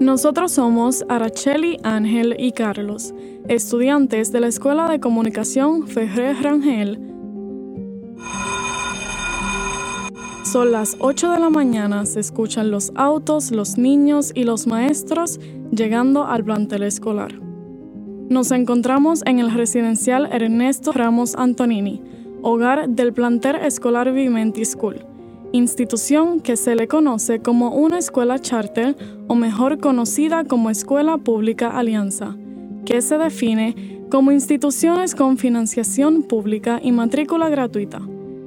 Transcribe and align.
Nosotros 0.00 0.52
somos 0.52 1.04
Araceli, 1.08 1.78
Ángel 1.82 2.36
y 2.38 2.52
Carlos, 2.52 3.12
estudiantes 3.48 4.30
de 4.30 4.38
la 4.38 4.46
Escuela 4.46 4.88
de 4.88 5.00
Comunicación 5.00 5.88
Ferrer 5.88 6.36
Rangel. 6.40 7.00
Son 10.44 10.70
las 10.70 10.96
8 11.00 11.32
de 11.32 11.40
la 11.40 11.50
mañana, 11.50 12.06
se 12.06 12.20
escuchan 12.20 12.70
los 12.70 12.92
autos, 12.94 13.50
los 13.50 13.76
niños 13.76 14.30
y 14.32 14.44
los 14.44 14.68
maestros 14.68 15.40
llegando 15.72 16.24
al 16.26 16.44
plantel 16.44 16.84
escolar. 16.84 17.34
Nos 18.28 18.52
encontramos 18.52 19.22
en 19.26 19.40
el 19.40 19.52
residencial 19.52 20.28
Ernesto 20.30 20.92
Ramos 20.92 21.34
Antonini, 21.34 22.00
hogar 22.40 22.88
del 22.88 23.12
plantel 23.12 23.56
escolar 23.56 24.12
Vimenti 24.12 24.64
School 24.64 25.04
institución 25.52 26.40
que 26.40 26.56
se 26.56 26.74
le 26.74 26.88
conoce 26.88 27.40
como 27.40 27.70
una 27.70 27.98
escuela 27.98 28.38
charter 28.38 28.96
o 29.28 29.34
mejor 29.34 29.78
conocida 29.78 30.44
como 30.44 30.70
Escuela 30.70 31.18
Pública 31.18 31.70
Alianza, 31.70 32.36
que 32.84 33.00
se 33.00 33.18
define 33.18 34.04
como 34.10 34.32
instituciones 34.32 35.14
con 35.14 35.36
financiación 35.38 36.22
pública 36.22 36.80
y 36.82 36.92
matrícula 36.92 37.48
gratuita. 37.48 38.00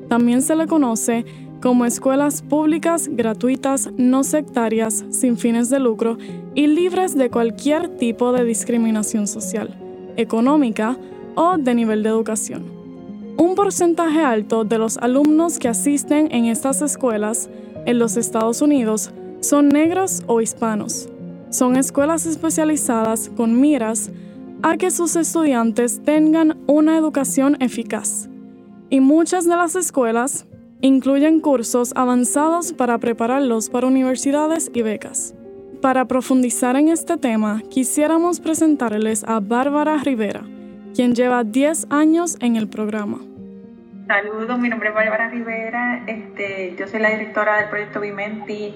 También 0.09 0.41
se 0.41 0.55
le 0.55 0.67
conoce 0.67 1.25
como 1.61 1.85
escuelas 1.85 2.41
públicas 2.41 3.07
gratuitas, 3.11 3.89
no 3.95 4.23
sectarias, 4.23 5.05
sin 5.09 5.37
fines 5.37 5.70
de 5.70 5.79
lucro 5.79 6.17
y 6.55 6.67
libres 6.67 7.15
de 7.15 7.29
cualquier 7.29 7.87
tipo 7.97 8.31
de 8.31 8.43
discriminación 8.43 9.27
social, 9.27 9.77
económica 10.17 10.97
o 11.35 11.57
de 11.57 11.75
nivel 11.75 12.03
de 12.03 12.09
educación. 12.09 12.80
Un 13.38 13.55
porcentaje 13.55 14.21
alto 14.21 14.63
de 14.63 14.77
los 14.77 14.98
alumnos 14.98 15.59
que 15.59 15.67
asisten 15.67 16.31
en 16.31 16.45
estas 16.45 16.81
escuelas 16.81 17.49
en 17.85 17.99
los 17.99 18.17
Estados 18.17 18.62
Unidos 18.62 19.12
son 19.40 19.70
negros 19.70 20.23
o 20.27 20.41
hispanos. 20.41 21.10
Son 21.49 21.76
escuelas 21.76 22.26
especializadas 22.26 23.29
con 23.35 23.60
miras 23.60 24.12
a 24.63 24.77
que 24.77 24.91
sus 24.91 25.15
estudiantes 25.15 26.01
tengan 26.04 26.57
una 26.68 26.98
educación 26.98 27.57
eficaz. 27.60 28.29
Y 28.90 28.99
muchas 28.99 29.45
de 29.45 29.55
las 29.55 29.76
escuelas 29.76 30.45
incluyen 30.82 31.40
cursos 31.40 31.93
avanzados 31.95 32.73
para 32.73 32.98
prepararlos 32.98 33.70
para 33.70 33.88
universidades 33.88 34.71
y 34.73 34.82
becas. 34.82 35.34
Para 35.82 36.05
profundizar 36.05 36.76
en 36.76 36.90
este 36.90 37.18
tema, 37.18 37.63
quisiéramos 37.70 38.40
presentarles 38.40 39.23
a 39.23 39.40
Bárbara 39.40 39.98
Rivera, 39.98 40.43
quien 40.93 41.15
lleva 41.15 41.43
10 41.43 41.87
años 41.89 42.37
en 42.41 42.55
el 42.55 42.67
programa. 42.67 43.20
Saludos, 44.07 44.59
mi 44.59 44.70
nombre 44.70 44.89
es 44.89 44.95
Bárbara 44.95 45.29
Rivera, 45.29 46.03
este, 46.05 46.75
yo 46.77 46.87
soy 46.87 46.99
la 46.99 47.11
directora 47.11 47.57
del 47.57 47.70
proyecto 47.70 48.01
Vimenti. 48.01 48.75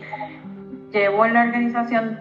Llevo 0.94 1.26
en 1.26 1.34
la 1.34 1.44
organización 1.44 2.20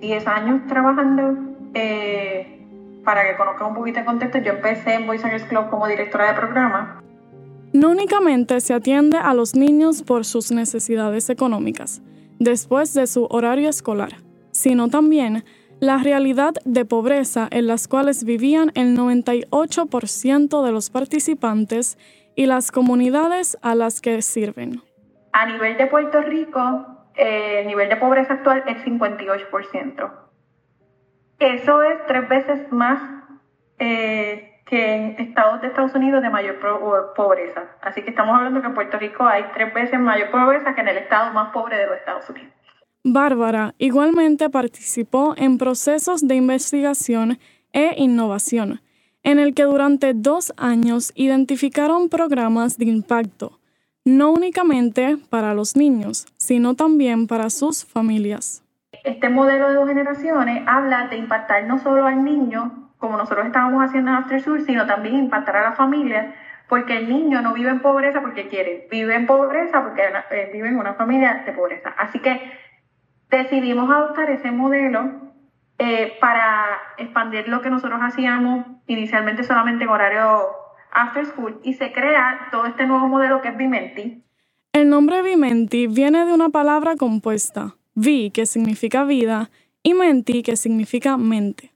10 0.00 0.26
años 0.26 0.66
trabajando. 0.66 1.36
Eh, 1.74 2.58
para 3.04 3.28
que 3.28 3.36
conozcan 3.36 3.68
un 3.68 3.74
poquito 3.74 4.00
de 4.00 4.04
contexto, 4.04 4.38
yo 4.38 4.52
empecé 4.52 4.94
en 4.94 5.06
Boys 5.06 5.24
and 5.24 5.48
Club 5.48 5.70
como 5.70 5.86
directora 5.86 6.32
de 6.32 6.34
programa. 6.34 7.02
No 7.72 7.90
únicamente 7.90 8.60
se 8.60 8.74
atiende 8.74 9.16
a 9.16 9.34
los 9.34 9.54
niños 9.54 10.02
por 10.02 10.24
sus 10.24 10.52
necesidades 10.52 11.30
económicas, 11.30 12.02
después 12.38 12.92
de 12.94 13.06
su 13.06 13.26
horario 13.30 13.68
escolar, 13.68 14.12
sino 14.52 14.88
también 14.88 15.44
la 15.82 15.98
realidad 15.98 16.52
de 16.64 16.84
pobreza 16.84 17.48
en 17.50 17.66
las 17.66 17.88
cuales 17.88 18.22
vivían 18.22 18.70
el 18.76 18.96
98% 18.96 20.64
de 20.64 20.70
los 20.70 20.90
participantes 20.90 21.98
y 22.36 22.46
las 22.46 22.70
comunidades 22.70 23.58
a 23.62 23.74
las 23.74 24.00
que 24.00 24.22
sirven. 24.22 24.80
A 25.32 25.44
nivel 25.46 25.76
de 25.76 25.88
Puerto 25.88 26.20
Rico, 26.20 26.86
eh, 27.16 27.62
el 27.62 27.66
nivel 27.66 27.88
de 27.88 27.96
pobreza 27.96 28.34
actual 28.34 28.62
es 28.68 28.76
58%. 28.84 30.12
Eso 31.40 31.82
es 31.82 32.06
tres 32.06 32.28
veces 32.28 32.70
más 32.70 33.00
eh, 33.80 34.60
que 34.66 34.94
en 34.94 35.16
estados 35.18 35.62
de 35.62 35.66
Estados 35.66 35.96
Unidos 35.96 36.22
de 36.22 36.30
mayor 36.30 36.60
pobreza. 37.16 37.64
Así 37.80 38.02
que 38.02 38.10
estamos 38.10 38.36
hablando 38.36 38.60
que 38.60 38.68
en 38.68 38.74
Puerto 38.74 39.00
Rico 39.00 39.26
hay 39.26 39.46
tres 39.52 39.74
veces 39.74 39.98
mayor 39.98 40.30
pobreza 40.30 40.76
que 40.76 40.80
en 40.80 40.86
el 40.86 40.98
estado 40.98 41.32
más 41.32 41.50
pobre 41.50 41.76
de 41.76 41.86
los 41.88 41.96
Estados 41.96 42.30
Unidos. 42.30 42.61
Bárbara 43.04 43.74
igualmente 43.78 44.48
participó 44.48 45.34
en 45.36 45.58
procesos 45.58 46.26
de 46.26 46.36
investigación 46.36 47.38
e 47.72 47.94
innovación, 47.96 48.80
en 49.24 49.40
el 49.40 49.54
que 49.54 49.64
durante 49.64 50.14
dos 50.14 50.52
años 50.56 51.12
identificaron 51.16 52.08
programas 52.08 52.78
de 52.78 52.84
impacto, 52.84 53.58
no 54.04 54.30
únicamente 54.30 55.16
para 55.30 55.52
los 55.52 55.74
niños, 55.74 56.26
sino 56.36 56.74
también 56.74 57.26
para 57.26 57.50
sus 57.50 57.84
familias. 57.84 58.62
Este 59.04 59.28
modelo 59.28 59.68
de 59.70 59.74
dos 59.74 59.88
generaciones 59.88 60.62
habla 60.68 61.08
de 61.08 61.16
impactar 61.16 61.64
no 61.64 61.80
solo 61.80 62.06
al 62.06 62.22
niño, 62.22 62.92
como 62.98 63.16
nosotros 63.16 63.46
estábamos 63.46 63.82
haciendo 63.82 64.12
en 64.12 64.18
After 64.18 64.40
Sur, 64.40 64.62
sino 64.62 64.86
también 64.86 65.16
impactar 65.16 65.56
a 65.56 65.70
la 65.70 65.72
familia, 65.72 66.36
porque 66.68 66.98
el 66.98 67.08
niño 67.08 67.42
no 67.42 67.52
vive 67.52 67.70
en 67.70 67.80
pobreza 67.80 68.20
porque 68.20 68.48
quiere, 68.48 68.86
vive 68.90 69.16
en 69.16 69.26
pobreza 69.26 69.82
porque 69.82 70.02
eh, 70.30 70.50
vive 70.52 70.68
en 70.68 70.76
una 70.76 70.94
familia 70.94 71.42
de 71.44 71.52
pobreza. 71.52 71.92
Así 71.98 72.20
que 72.20 72.40
decidimos 73.36 73.90
adoptar 73.90 74.30
ese 74.30 74.50
modelo 74.50 75.10
eh, 75.78 76.12
para 76.20 76.78
expandir 76.98 77.48
lo 77.48 77.62
que 77.62 77.70
nosotros 77.70 77.98
hacíamos 78.02 78.66
inicialmente 78.86 79.42
solamente 79.42 79.84
en 79.84 79.90
horario 79.90 80.42
after 80.92 81.26
school 81.26 81.60
y 81.64 81.74
se 81.74 81.92
crea 81.92 82.48
todo 82.50 82.66
este 82.66 82.86
nuevo 82.86 83.08
modelo 83.08 83.40
que 83.40 83.48
es 83.48 83.56
Vimenti. 83.56 84.22
El 84.72 84.88
nombre 84.88 85.22
Vimenti 85.22 85.86
viene 85.86 86.24
de 86.24 86.32
una 86.32 86.50
palabra 86.50 86.96
compuesta, 86.96 87.76
vi 87.94 88.30
que 88.30 88.46
significa 88.46 89.04
vida 89.04 89.50
y 89.82 89.94
menti 89.94 90.42
que 90.42 90.56
significa 90.56 91.16
mente, 91.16 91.72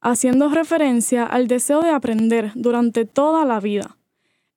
haciendo 0.00 0.48
referencia 0.48 1.26
al 1.26 1.48
deseo 1.48 1.82
de 1.82 1.90
aprender 1.90 2.52
durante 2.54 3.04
toda 3.04 3.44
la 3.44 3.60
vida. 3.60 3.96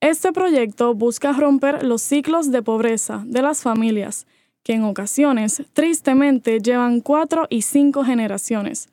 Este 0.00 0.32
proyecto 0.32 0.94
busca 0.94 1.32
romper 1.32 1.84
los 1.84 2.02
ciclos 2.02 2.50
de 2.50 2.62
pobreza 2.62 3.22
de 3.26 3.42
las 3.42 3.62
familias 3.62 4.26
que 4.64 4.72
en 4.72 4.84
ocasiones, 4.84 5.62
tristemente, 5.74 6.58
llevan 6.58 7.00
cuatro 7.00 7.46
y 7.50 7.62
cinco 7.62 8.02
generaciones, 8.02 8.88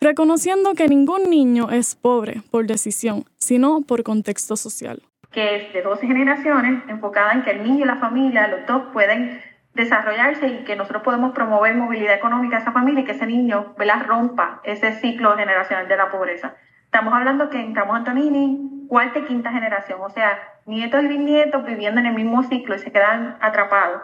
reconociendo 0.00 0.74
que 0.74 0.88
ningún 0.88 1.28
niño 1.28 1.70
es 1.70 1.96
pobre 1.96 2.42
por 2.50 2.66
decisión, 2.66 3.24
sino 3.36 3.82
por 3.82 4.04
contexto 4.04 4.56
social. 4.56 5.02
Que 5.32 5.56
es 5.56 5.72
de 5.72 5.82
12 5.82 6.06
generaciones, 6.06 6.82
enfocada 6.88 7.32
en 7.32 7.42
que 7.42 7.50
el 7.50 7.64
niño 7.64 7.84
y 7.84 7.88
la 7.88 7.96
familia, 7.96 8.46
los 8.46 8.66
dos, 8.66 8.84
pueden 8.92 9.42
desarrollarse 9.74 10.46
y 10.46 10.64
que 10.64 10.76
nosotros 10.76 11.02
podemos 11.02 11.34
promover 11.34 11.74
movilidad 11.74 12.14
económica 12.14 12.56
a 12.56 12.60
esa 12.60 12.72
familia 12.72 13.02
y 13.02 13.04
que 13.04 13.12
ese 13.12 13.26
niño 13.26 13.74
rompa 14.06 14.60
ese 14.64 14.92
ciclo 15.00 15.36
generacional 15.36 15.88
de 15.88 15.96
la 15.96 16.10
pobreza. 16.10 16.54
Estamos 16.84 17.12
hablando 17.12 17.50
que 17.50 17.60
en 17.60 17.74
Ramos 17.74 17.96
Antonini, 17.96 18.86
cuarta 18.88 19.18
y 19.18 19.24
quinta 19.24 19.50
generación, 19.50 20.00
o 20.00 20.08
sea, 20.08 20.38
nietos 20.64 21.02
y 21.02 21.08
bisnietos 21.08 21.64
viviendo 21.66 22.00
en 22.00 22.06
el 22.06 22.14
mismo 22.14 22.42
ciclo 22.44 22.76
y 22.76 22.78
se 22.78 22.90
quedan 22.90 23.36
atrapados. 23.40 24.02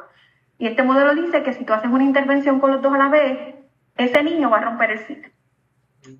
Y 0.62 0.68
este 0.68 0.84
modelo 0.84 1.20
dice 1.20 1.42
que 1.42 1.54
si 1.54 1.64
tú 1.64 1.72
haces 1.72 1.90
una 1.90 2.04
intervención 2.04 2.60
con 2.60 2.70
los 2.70 2.80
dos 2.80 2.94
a 2.94 2.98
la 2.98 3.08
vez, 3.08 3.56
ese 3.96 4.22
niño 4.22 4.48
va 4.48 4.58
a 4.58 4.60
romper 4.60 4.92
el 4.92 5.00
ciclo. 5.00 5.28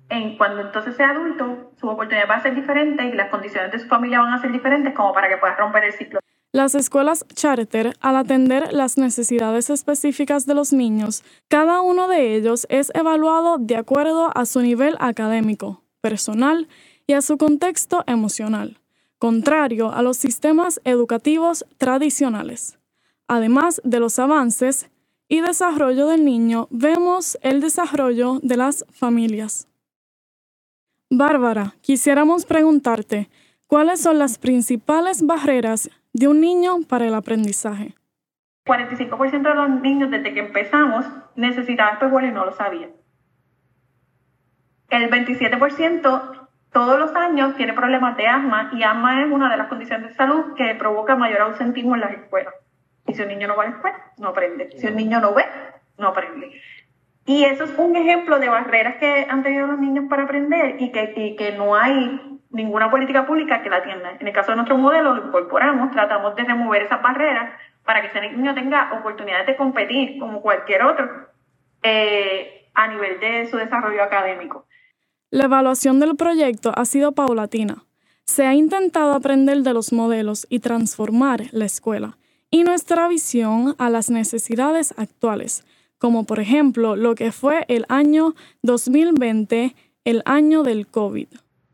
En, 0.09 0.37
cuando 0.37 0.59
entonces 0.59 0.97
sea 0.97 1.11
adulto, 1.11 1.71
su 1.79 1.87
oportunidad 1.87 2.27
va 2.29 2.35
a 2.35 2.41
ser 2.41 2.53
diferente 2.53 3.05
y 3.05 3.13
las 3.13 3.29
condiciones 3.29 3.71
de 3.71 3.79
su 3.79 3.87
familia 3.87 4.19
van 4.19 4.33
a 4.33 4.41
ser 4.41 4.51
diferentes 4.51 4.93
como 4.93 5.13
para 5.13 5.29
que 5.29 5.37
pueda 5.37 5.55
romper 5.55 5.85
el 5.85 5.93
ciclo. 5.93 6.19
Las 6.51 6.75
escuelas 6.75 7.25
charter, 7.33 7.93
al 8.01 8.17
atender 8.17 8.73
las 8.73 8.97
necesidades 8.97 9.69
específicas 9.69 10.45
de 10.45 10.55
los 10.55 10.73
niños, 10.73 11.23
cada 11.47 11.79
uno 11.79 12.09
de 12.09 12.35
ellos 12.35 12.67
es 12.69 12.91
evaluado 12.93 13.59
de 13.59 13.77
acuerdo 13.77 14.29
a 14.35 14.45
su 14.45 14.59
nivel 14.59 14.97
académico, 14.99 15.85
personal 16.01 16.67
y 17.07 17.13
a 17.13 17.21
su 17.21 17.37
contexto 17.37 18.03
emocional, 18.07 18.81
contrario 19.19 19.93
a 19.93 20.01
los 20.01 20.17
sistemas 20.17 20.81
educativos 20.83 21.65
tradicionales. 21.77 22.77
Además 23.27 23.81
de 23.83 23.99
los 23.99 24.19
avances 24.19 24.89
y 25.27 25.41
desarrollo 25.41 26.07
del 26.07 26.25
niño, 26.25 26.67
vemos 26.69 27.37
el 27.41 27.61
desarrollo 27.61 28.39
de 28.41 28.57
las 28.57 28.85
familias. 28.91 29.67
Bárbara, 31.09 31.75
quisiéramos 31.81 32.45
preguntarte, 32.45 33.29
¿cuáles 33.67 34.01
son 34.01 34.19
las 34.19 34.37
principales 34.37 35.25
barreras 35.25 35.89
de 36.11 36.27
un 36.27 36.41
niño 36.41 36.81
para 36.87 37.05
el 37.05 37.13
aprendizaje? 37.13 37.95
45% 38.65 39.41
de 39.41 39.55
los 39.55 39.81
niños 39.81 40.09
desde 40.09 40.33
que 40.33 40.39
empezamos 40.39 41.05
necesitaban 41.35 41.93
espejuelos 41.95 42.31
y 42.31 42.33
no 42.33 42.45
lo 42.45 42.53
sabían. 42.53 42.91
El 44.89 45.09
27% 45.09 46.47
todos 46.71 46.99
los 46.99 47.15
años 47.15 47.55
tiene 47.55 47.73
problemas 47.73 48.17
de 48.17 48.27
asma 48.27 48.71
y 48.73 48.83
asma 48.83 49.21
es 49.21 49.31
una 49.31 49.49
de 49.49 49.57
las 49.57 49.67
condiciones 49.67 50.09
de 50.09 50.15
salud 50.15 50.55
que 50.55 50.73
provoca 50.75 51.15
mayor 51.15 51.41
ausentismo 51.41 51.93
en 51.95 52.01
las 52.01 52.11
escuelas. 52.13 52.53
Y 53.07 53.13
si 53.13 53.21
un 53.21 53.27
niño 53.27 53.47
no 53.47 53.55
va 53.55 53.63
a 53.63 53.69
la 53.69 53.75
escuela, 53.75 54.11
no 54.17 54.29
aprende. 54.29 54.69
Si 54.77 54.87
un 54.87 54.95
niño 54.95 55.19
no 55.19 55.33
ve, 55.33 55.45
no 55.97 56.09
aprende. 56.09 56.51
Y 57.25 57.45
eso 57.45 57.63
es 57.63 57.77
un 57.77 57.95
ejemplo 57.95 58.39
de 58.39 58.49
barreras 58.49 58.97
que 58.97 59.27
han 59.29 59.43
tenido 59.43 59.67
los 59.67 59.79
niños 59.79 60.05
para 60.09 60.23
aprender 60.23 60.75
y 60.79 60.91
que, 60.91 61.35
que 61.37 61.51
no 61.57 61.75
hay 61.75 62.39
ninguna 62.49 62.91
política 62.91 63.25
pública 63.25 63.61
que 63.61 63.69
la 63.69 63.77
atienda. 63.77 64.17
En 64.19 64.27
el 64.27 64.33
caso 64.33 64.51
de 64.51 64.57
nuestro 64.57 64.77
modelo, 64.77 65.13
lo 65.13 65.27
incorporamos, 65.27 65.91
tratamos 65.91 66.35
de 66.35 66.43
remover 66.43 66.83
esas 66.83 67.01
barreras 67.01 67.53
para 67.85 68.01
que 68.01 68.07
ese 68.07 68.29
niño 68.29 68.53
tenga 68.53 68.93
oportunidades 68.93 69.47
de 69.47 69.55
competir 69.55 70.19
como 70.19 70.41
cualquier 70.41 70.83
otro. 70.83 71.09
Eh, 71.81 72.63
a 72.73 72.87
nivel 72.87 73.19
de 73.19 73.49
su 73.49 73.57
desarrollo 73.57 74.03
académico. 74.03 74.65
La 75.29 75.45
evaluación 75.45 75.99
del 75.99 76.15
proyecto 76.15 76.71
ha 76.75 76.85
sido 76.85 77.13
paulatina. 77.13 77.83
Se 78.25 78.45
ha 78.45 78.53
intentado 78.53 79.13
aprender 79.13 79.59
de 79.59 79.73
los 79.73 79.91
modelos 79.91 80.47
y 80.49 80.59
transformar 80.59 81.41
la 81.51 81.65
escuela 81.65 82.17
y 82.53 82.63
nuestra 82.63 83.07
visión 83.07 83.73
a 83.79 83.89
las 83.89 84.11
necesidades 84.11 84.93
actuales, 84.99 85.65
como 85.97 86.27
por 86.27 86.39
ejemplo 86.39 86.95
lo 86.95 87.15
que 87.15 87.31
fue 87.31 87.65
el 87.67 87.83
año 87.89 88.35
2020, 88.61 89.75
el 90.05 90.21
año 90.25 90.61
del 90.61 90.85
COVID. 90.85 91.29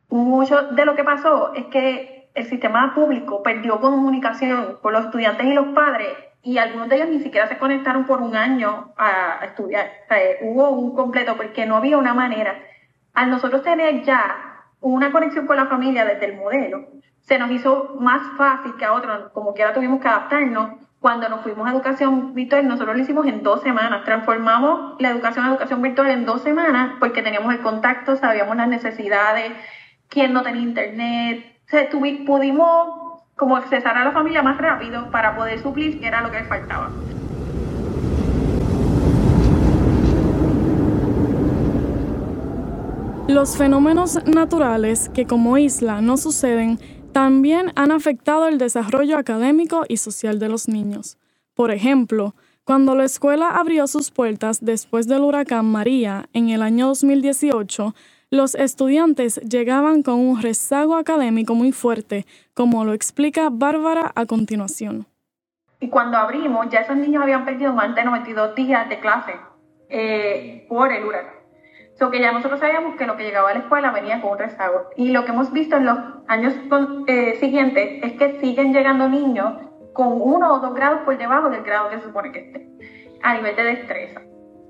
Mucho 0.08 0.62
de 0.72 0.86
lo 0.86 0.96
que 0.96 1.04
pasó 1.04 1.54
es 1.54 1.66
que 1.66 2.30
el 2.34 2.46
sistema 2.46 2.96
público 2.96 3.44
perdió 3.44 3.81
comunicación 3.81 4.78
con 4.81 4.94
los 4.94 5.04
estudiantes 5.04 5.48
y 5.48 5.54
los 5.54 5.68
padres 5.76 6.08
y 6.44 6.60
algunos 6.60 6.88
de 6.88 6.96
ellos 6.96 7.10
ni 7.10 7.20
siquiera 7.20 7.50
se 7.50 7.58
conectaron 7.58 8.06
por 8.06 8.22
un 8.22 8.38
año 8.38 8.94
a, 8.96 9.44
estudiar. 9.44 9.92
hubo 10.44 10.70
un 10.70 10.96
completo 10.96 11.36
porque 11.36 11.66
no 11.66 11.76
había 11.76 11.98
una 11.98 12.14
manera. 12.14 12.58
Al 13.14 13.30
nosotros 13.30 13.64
tener 13.64 14.02
ya 14.06 14.49
una 14.81 15.12
conexión 15.12 15.46
con 15.48 15.58
la 15.58 15.68
familia 15.68 16.06
desde 16.06 16.26
el 16.26 16.38
modelo, 16.38 16.88
se 17.22 17.38
nos 17.38 17.52
hizo 17.52 17.96
más 18.00 18.22
fácil 18.38 18.76
que 18.78 18.86
a 18.86 18.94
otros, 18.94 19.31
como 19.34 19.54
que 19.54 19.62
ahora 19.62 19.76
tuvimos 19.76 20.02
que 20.02 20.08
adaptarnos. 20.08 20.72
Cuando 21.00 21.30
nos 21.30 21.42
fuimos 21.42 21.66
a 21.66 21.72
educación 21.72 22.34
virtual, 22.34 22.68
nosotros 22.68 22.96
lo 22.96 23.02
hicimos 23.02 23.26
en 23.26 23.42
dos 23.42 23.62
semanas. 23.62 24.04
Transformamos 24.04 25.00
la 25.00 25.10
educación 25.12 25.46
a 25.46 25.50
educación 25.50 25.81
virtual 25.81 26.10
en 26.10 26.26
dos 26.26 26.42
semanas 26.42 26.96
porque 27.00 27.22
teníamos 27.22 27.54
el 27.54 27.62
contacto, 27.62 28.18
sabíamos 28.18 28.58
las 28.58 28.68
necesidades, 28.68 29.54
quién 30.10 30.34
no 30.34 30.42
tenía 30.42 30.62
internet. 30.62 31.62
Pudimos 32.26 33.22
como 33.36 33.56
accesar 33.56 33.96
a 33.96 34.04
la 34.04 34.12
familia 34.12 34.44
más 34.44 34.58
rápido 34.58 35.10
para 35.12 35.36
poder 35.36 35.60
suplir 35.60 36.02
que 36.02 36.08
era 36.08 36.22
lo 36.22 36.31
que 36.31 36.44
faltaba. 36.44 36.90
Los 43.30 43.58
fenómenos 43.58 44.26
naturales 44.26 45.08
que 45.10 45.28
como 45.28 45.60
isla 45.60 46.02
no 46.02 46.18
suceden 46.18 46.80
también 47.14 47.72
han 47.76 47.92
afectado 47.92 48.48
el 48.48 48.58
desarrollo 48.58 49.20
académico 49.20 49.84
y 49.88 49.98
social 49.98 50.40
de 50.40 50.50
los 50.50 50.68
niños. 50.68 51.20
Por 51.54 51.70
ejemplo, 51.70 52.34
cuando 52.64 52.96
la 52.96 53.04
escuela 53.04 53.50
abrió 53.52 53.86
sus 53.86 54.10
puertas 54.10 54.66
después 54.66 55.08
del 55.08 55.22
huracán 55.22 55.68
María 55.68 56.28
en 56.34 56.50
el 56.50 56.64
año 56.64 56.88
2018, 56.88 57.94
los 58.31 58.56
estudiantes 58.56 59.36
llegaban 59.42 60.02
con 60.02 60.16
un 60.16 60.42
rezago 60.42 60.96
académico 60.96 61.54
muy 61.54 61.72
fuerte, 61.72 62.26
como 62.56 62.84
lo 62.84 62.94
explica 62.94 63.50
Bárbara 63.52 64.12
a 64.16 64.26
continuación. 64.26 65.06
Y 65.80 65.90
cuando 65.90 66.18
abrimos, 66.18 66.66
ya 66.72 66.80
esos 66.80 66.98
niños 66.98 67.22
habían 67.22 67.46
perdido 67.46 67.74
más 67.74 67.94
de 67.94 68.04
92 68.04 68.56
días 68.56 68.90
de 68.90 69.00
clase 69.00 69.36
eh, 69.88 70.66
por 70.68 70.92
el 70.92 71.06
huracán. 71.06 71.39
So 72.00 72.10
que 72.10 72.22
ya 72.22 72.31
nosotros 72.31 72.62
sabíamos 72.62 72.96
que 72.96 73.06
lo 73.06 73.18
que 73.18 73.25
llegaba 73.25 73.50
a 73.50 73.54
la 73.54 73.60
escuela 73.60 73.92
venía 73.92 74.22
con 74.22 74.31
un 74.31 74.40
rezago. 74.40 74.90
Y 74.96 75.12
lo 75.12 75.25
que 75.25 75.31
hemos 75.31 75.51
visto 75.51 75.75
en 75.75 75.86
los 75.86 75.98
años 76.28 76.54
eh, 77.07 77.36
siguientes 77.42 78.00
es 78.01 78.13
que 78.13 78.40
siguen 78.40 78.74
llegando 78.74 79.10
niños 79.10 79.54
con 79.94 80.07
uno 80.22 80.54
o 80.54 80.60
dos 80.60 80.74
grados 80.74 81.01
por 81.01 81.18
debajo 81.18 81.50
del 81.50 81.63
grado 81.63 81.90
que 81.90 81.98
se 81.98 82.04
supone 82.04 82.31
que 82.31 82.40
esté, 82.40 82.68
a 83.22 83.34
nivel 83.34 83.54
de 83.54 83.63
destreza. 83.63 84.22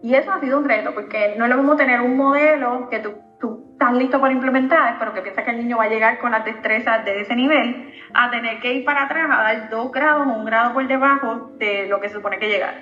Y 0.02 0.16
eso 0.16 0.32
ha 0.32 0.40
sido 0.40 0.58
un 0.58 0.68
reto, 0.68 0.94
porque 0.96 1.36
no 1.38 1.46
es 1.46 1.52
lo 1.52 1.58
mismo 1.58 1.76
tener 1.76 2.02
un 2.02 2.18
modelo 2.18 2.90
que 2.90 3.00
tú 3.00 3.14
tú 3.40 3.70
estás 3.72 3.94
listo 3.94 4.20
para 4.20 4.34
implementar, 4.34 4.98
pero 5.00 5.14
que 5.14 5.22
piensas 5.22 5.46
que 5.46 5.52
el 5.52 5.58
niño 5.58 5.78
va 5.78 5.86
a 5.86 5.90
llegar 5.90 6.20
con 6.20 6.32
las 6.32 6.44
destrezas 6.44 7.06
de 7.06 7.22
ese 7.22 7.36
nivel, 7.36 7.94
a 8.14 8.30
tener 8.30 8.60
que 8.60 8.74
ir 8.74 8.86
para 8.86 9.04
atrás 9.04 9.30
a 9.32 9.44
dar 9.44 9.70
dos 9.70 9.92
grados 9.92 10.28
o 10.28 10.32
un 10.32 10.46
grado 10.46 10.74
por 10.74 10.88
debajo 10.88 11.52
de 11.58 11.88
lo 11.88 12.00
que 12.02 12.10
se 12.10 12.16
supone 12.16 12.38
que 12.38 12.50
llegar. 12.50 12.76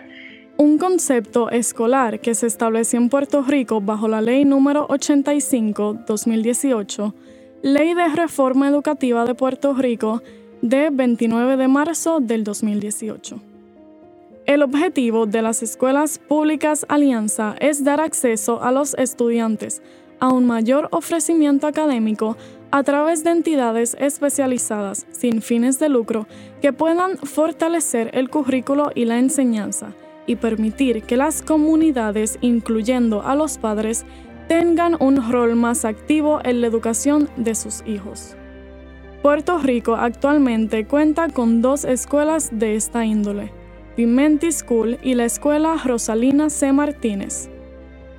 Un 0.60 0.80
concepto 0.80 1.52
escolar 1.52 2.20
que 2.20 2.34
se 2.34 2.48
estableció 2.48 2.98
en 2.98 3.10
Puerto 3.10 3.44
Rico 3.44 3.80
bajo 3.80 4.08
la 4.08 4.22
Ley 4.22 4.44
número 4.44 4.88
85-2018, 4.88 7.14
Ley 7.62 7.94
de 7.94 8.08
Reforma 8.08 8.68
Educativa 8.68 9.24
de 9.26 9.36
Puerto 9.36 9.76
Rico 9.76 10.24
de 10.64 10.90
29 10.90 11.58
de 11.58 11.68
marzo 11.68 12.20
del 12.22 12.44
2018. 12.44 13.40
El 14.48 14.64
objetivo 14.64 15.28
de 15.28 15.44
las 15.44 15.62
escuelas 15.62 16.18
públicas 16.18 16.88
Alianza 16.90 17.56
es 17.60 17.84
dar 17.84 18.02
acceso 18.02 18.64
a 18.64 18.72
los 18.72 18.96
estudiantes 18.96 19.84
a 20.20 20.30
un 20.30 20.48
mayor 20.48 20.88
ofrecimiento 20.92 21.68
académico 21.68 22.36
a 22.72 22.82
través 22.82 23.24
de 23.24 23.30
entidades 23.30 23.96
especializadas 24.00 25.06
sin 25.12 25.44
fines 25.44 25.78
de 25.78 25.90
lucro 25.90 26.26
que 26.64 26.74
puedan 26.74 27.20
fortalecer 27.20 28.10
el 28.14 28.32
currículo 28.32 28.90
y 28.96 29.06
la 29.06 29.20
enseñanza 29.20 29.94
y 30.28 30.36
permitir 30.36 31.02
que 31.04 31.18
las 31.18 31.42
comunidades, 31.42 32.38
incluyendo 32.42 33.24
a 33.24 33.36
los 33.36 33.58
padres, 33.58 34.06
tengan 34.48 34.96
un 35.00 35.32
rol 35.32 35.56
más 35.56 35.86
activo 35.86 36.40
en 36.44 36.62
la 36.62 36.68
educación 36.68 37.30
de 37.36 37.56
sus 37.56 37.84
hijos. 37.88 38.36
Puerto 39.24 39.58
Rico 39.58 39.96
actualmente 39.96 40.86
cuenta 40.86 41.30
con 41.30 41.64
dos 41.64 41.86
escuelas 41.86 42.50
de 42.52 42.76
esta 42.76 43.04
índole, 43.06 43.52
Pimenti 43.96 44.52
School 44.52 45.00
y 45.02 45.16
la 45.16 45.26
Escuela 45.26 45.76
Rosalina 45.84 46.52
C. 46.52 46.72
Martínez 46.72 47.50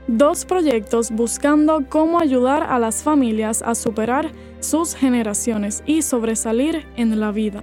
dos 0.08 0.46
proyectos 0.46 1.10
buscando 1.10 1.84
cómo 1.86 2.18
ayudar 2.18 2.62
a 2.62 2.78
las 2.78 3.02
familias 3.02 3.62
a 3.62 3.74
superar 3.74 4.32
sus 4.58 4.94
generaciones 4.94 5.82
y 5.86 6.00
sobresalir 6.02 6.86
en 6.96 7.20
la 7.20 7.30
vida. 7.30 7.62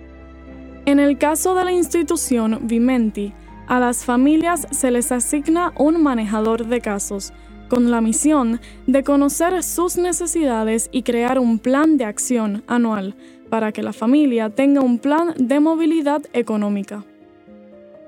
En 0.85 0.99
el 0.99 1.17
caso 1.17 1.55
de 1.55 1.65
la 1.65 1.71
institución 1.71 2.59
Vimenti, 2.61 3.33
a 3.67 3.79
las 3.79 4.05
familias 4.05 4.67
se 4.71 4.91
les 4.91 5.11
asigna 5.11 5.73
un 5.77 6.01
manejador 6.01 6.67
de 6.67 6.81
casos, 6.81 7.33
con 7.67 7.89
la 7.89 8.01
misión 8.01 8.59
de 8.87 9.03
conocer 9.03 9.63
sus 9.63 9.97
necesidades 9.97 10.89
y 10.91 11.03
crear 11.03 11.39
un 11.39 11.59
plan 11.59 11.97
de 11.97 12.05
acción 12.05 12.63
anual 12.67 13.15
para 13.49 13.71
que 13.71 13.83
la 13.83 13.93
familia 13.93 14.49
tenga 14.49 14.81
un 14.81 14.99
plan 14.99 15.33
de 15.37 15.59
movilidad 15.59 16.21
económica. 16.33 17.03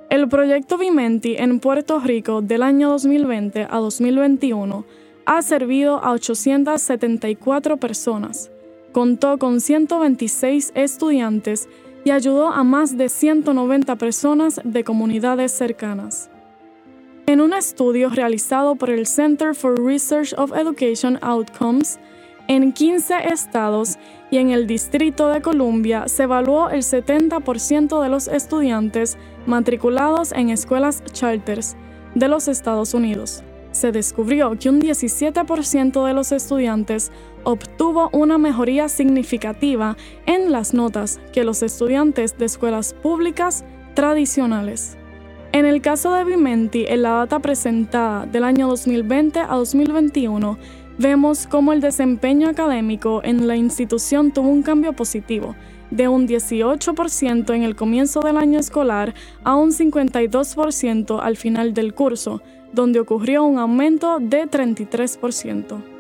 El 0.09 0.29
proyecto 0.29 0.77
Vimenti 0.77 1.35
en 1.37 1.59
Puerto 1.59 1.99
Rico 1.99 2.41
del 2.41 2.63
año 2.63 2.89
2020 2.89 3.67
a 3.69 3.77
2021 3.77 4.85
ha 5.25 5.41
servido 5.41 6.01
a 6.03 6.11
874 6.11 7.77
personas, 7.77 8.49
contó 8.93 9.37
con 9.37 9.59
126 9.59 10.71
estudiantes 10.75 11.67
y 12.07 12.11
ayudó 12.11 12.47
a 12.47 12.63
más 12.63 12.95
de 12.95 13.09
190 13.09 13.97
personas 13.97 14.61
de 14.63 14.85
comunidades 14.85 15.51
cercanas. 15.51 16.29
En 17.25 17.41
un 17.41 17.51
estudio 17.51 18.07
realizado 18.09 18.77
por 18.77 18.89
el 18.89 19.05
Center 19.05 19.53
for 19.53 19.77
Research 19.77 20.33
of 20.37 20.53
Education 20.55 21.19
Outcomes, 21.21 21.99
en 22.47 22.71
15 22.71 23.13
estados 23.33 23.97
y 24.31 24.37
en 24.37 24.51
el 24.51 24.67
Distrito 24.67 25.27
de 25.27 25.41
Columbia 25.41 26.07
se 26.07 26.23
evaluó 26.23 26.69
el 26.69 26.83
70% 26.83 28.01
de 28.01 28.07
los 28.07 28.29
estudiantes 28.29 29.17
matriculados 29.45 30.31
en 30.31 30.47
escuelas 30.47 31.03
charters 31.11 31.75
de 32.15 32.29
los 32.29 32.47
Estados 32.47 32.93
Unidos. 32.93 33.43
Se 33.77 33.91
descubrió 33.91 34.57
que 34.57 34.69
un 34.69 34.81
17% 34.81 36.03
de 36.03 36.13
los 36.15 36.31
estudiantes 36.31 37.11
obtuvo 37.43 38.09
una 38.11 38.39
mejoría 38.39 38.89
significativa 38.89 39.95
en 40.25 40.51
las 40.51 40.73
notas 40.73 41.19
que 41.31 41.43
los 41.43 41.61
estudiantes 41.61 42.35
de 42.39 42.45
escuelas 42.45 42.95
públicas 42.95 43.65
tradicionales. 43.93 44.97
En 45.51 45.67
el 45.67 45.83
caso 45.83 46.11
de 46.13 46.23
Vimenti, 46.23 46.85
en 46.87 47.03
la 47.03 47.11
data 47.11 47.37
presentada 47.37 48.25
del 48.25 48.45
año 48.45 48.67
2020 48.67 49.41
a 49.41 49.53
2021, 49.53 50.57
vemos 50.97 51.45
cómo 51.45 51.71
el 51.71 51.79
desempeño 51.79 52.49
académico 52.49 53.21
en 53.23 53.47
la 53.47 53.57
institución 53.57 54.31
tuvo 54.31 54.49
un 54.49 54.63
cambio 54.63 54.93
positivo, 54.93 55.55
de 55.91 56.07
un 56.07 56.27
18% 56.27 57.53
en 57.55 57.63
el 57.63 57.75
comienzo 57.75 58.19
del 58.19 58.37
año 58.37 58.59
escolar 58.59 59.13
a 59.43 59.55
un 59.55 59.71
52% 59.71 61.19
al 61.21 61.37
final 61.37 61.73
del 61.73 61.93
curso, 61.93 62.41
donde 62.73 62.99
ocurrió 62.99 63.43
un 63.43 63.57
aumento 63.57 64.19
de 64.19 64.45
33%. 64.45 65.96